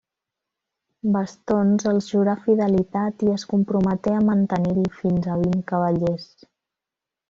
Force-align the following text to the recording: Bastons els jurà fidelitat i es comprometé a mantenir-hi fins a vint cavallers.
Bastons 1.15 1.85
els 1.91 2.07
jurà 2.15 2.35
fidelitat 2.47 3.27
i 3.29 3.31
es 3.37 3.47
comprometé 3.55 4.17
a 4.17 4.27
mantenir-hi 4.33 4.91
fins 5.01 5.33
a 5.37 5.41
vint 5.47 5.65
cavallers. 5.75 6.31